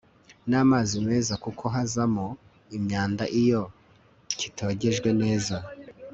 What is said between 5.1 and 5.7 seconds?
neza